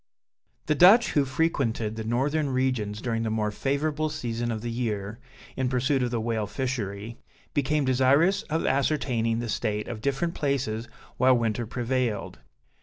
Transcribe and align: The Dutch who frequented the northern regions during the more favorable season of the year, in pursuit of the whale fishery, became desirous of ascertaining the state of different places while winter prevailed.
The 0.65 0.73
Dutch 0.73 1.11
who 1.11 1.25
frequented 1.25 1.95
the 1.95 2.03
northern 2.03 2.49
regions 2.49 3.01
during 3.03 3.21
the 3.21 3.29
more 3.29 3.51
favorable 3.51 4.09
season 4.09 4.51
of 4.51 4.61
the 4.63 4.71
year, 4.71 5.19
in 5.55 5.69
pursuit 5.69 6.01
of 6.01 6.09
the 6.09 6.19
whale 6.19 6.47
fishery, 6.47 7.19
became 7.53 7.85
desirous 7.85 8.41
of 8.49 8.65
ascertaining 8.65 9.37
the 9.37 9.47
state 9.47 9.87
of 9.87 10.01
different 10.01 10.33
places 10.33 10.87
while 11.17 11.37
winter 11.37 11.67
prevailed. 11.67 12.39